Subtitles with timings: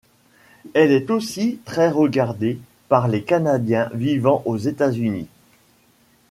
[0.73, 2.57] Elle est aussi très regardée
[2.89, 5.27] par les Canadiens vivant aux États-Unis.